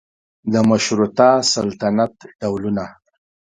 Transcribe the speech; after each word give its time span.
د 0.51 0.53
مشروطه 0.69 1.29
سلطنت 1.53 2.13
ډولونه 2.39 2.85